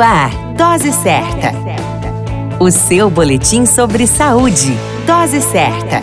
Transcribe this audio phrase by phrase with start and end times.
[0.00, 1.52] No ar, Dose Certa.
[2.58, 4.74] O seu boletim sobre saúde.
[5.06, 6.02] Dose Certa.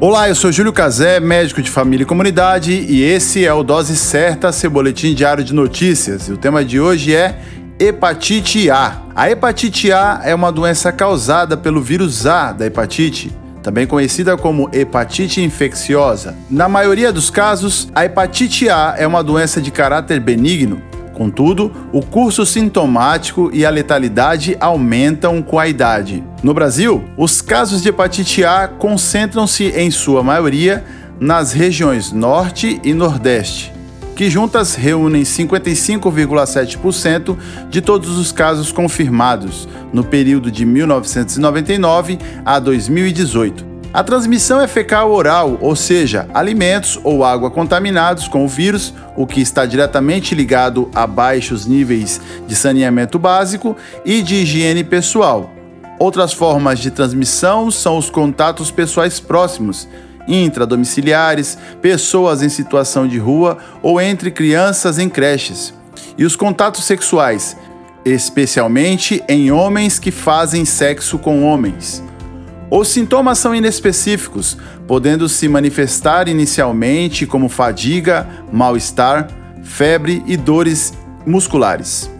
[0.00, 3.96] Olá, eu sou Júlio Cazé, médico de família e comunidade, e esse é o Dose
[3.96, 6.26] Certa, seu boletim diário de notícias.
[6.26, 7.38] E o tema de hoje é
[7.78, 9.00] hepatite A.
[9.14, 13.32] A hepatite A é uma doença causada pelo vírus A da hepatite
[13.62, 16.36] também conhecida como hepatite infecciosa.
[16.50, 20.82] Na maioria dos casos, a hepatite A é uma doença de caráter benigno.
[21.14, 26.22] Contudo, o curso sintomático e a letalidade aumentam com a idade.
[26.42, 30.84] No Brasil, os casos de hepatite A concentram-se, em sua maioria,
[31.20, 33.72] nas regiões Norte e Nordeste,
[34.16, 37.36] que juntas reúnem 55,7%
[37.70, 43.73] de todos os casos confirmados no período de 1999 a 2018.
[43.94, 49.24] A transmissão é fecal oral, ou seja, alimentos ou água contaminados com o vírus, o
[49.24, 55.48] que está diretamente ligado a baixos níveis de saneamento básico e de higiene pessoal.
[55.96, 59.86] Outras formas de transmissão são os contatos pessoais próximos,
[60.26, 65.72] intradomiciliares, pessoas em situação de rua ou entre crianças em creches.
[66.18, 67.56] E os contatos sexuais,
[68.04, 72.02] especialmente em homens que fazem sexo com homens.
[72.70, 79.28] Os sintomas são inespecíficos, podendo se manifestar inicialmente como fadiga, mal-estar,
[79.62, 80.92] febre e dores
[81.26, 82.10] musculares.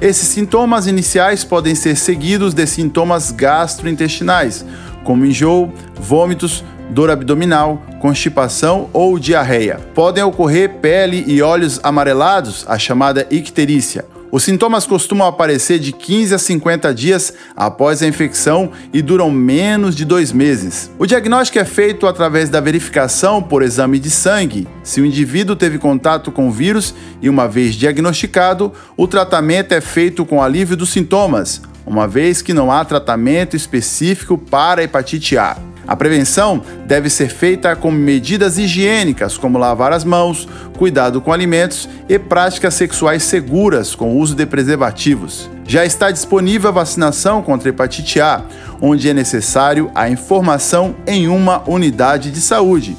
[0.00, 4.64] Esses sintomas iniciais podem ser seguidos de sintomas gastrointestinais,
[5.02, 9.80] como enjoo, vômitos, dor abdominal, constipação ou diarreia.
[9.94, 14.04] Podem ocorrer pele e olhos amarelados, a chamada icterícia.
[14.34, 19.94] Os sintomas costumam aparecer de 15 a 50 dias após a infecção e duram menos
[19.94, 20.90] de dois meses.
[20.98, 24.66] O diagnóstico é feito através da verificação por exame de sangue.
[24.82, 29.80] Se o indivíduo teve contato com o vírus e, uma vez diagnosticado, o tratamento é
[29.80, 35.56] feito com alívio dos sintomas, uma vez que não há tratamento específico para hepatite A.
[35.86, 40.48] A prevenção deve ser feita com medidas higiênicas, como lavar as mãos,
[40.78, 45.50] cuidado com alimentos e práticas sexuais seguras com o uso de preservativos.
[45.66, 48.42] Já está disponível a vacinação contra a hepatite A,
[48.80, 52.96] onde é necessário a informação em uma unidade de saúde.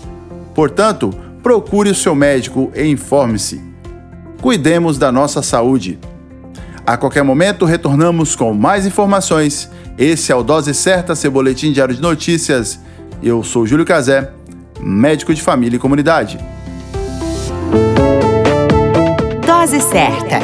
[0.54, 3.62] Portanto, procure o seu médico e informe-se.
[4.42, 6.00] Cuidemos da nossa saúde.
[6.86, 9.70] A qualquer momento retornamos com mais informações.
[9.98, 12.80] Esse é o Dose Certa, seu boletim diário de notícias.
[13.22, 14.31] Eu sou Júlio Cazé,
[14.80, 16.38] médico de família e comunidade.
[19.46, 20.40] Dose Certa,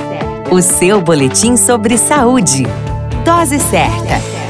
[0.52, 2.66] o seu boletim sobre saúde.
[3.24, 4.41] Dose Certa.